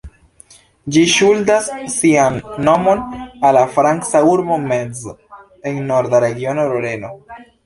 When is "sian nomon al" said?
1.95-3.55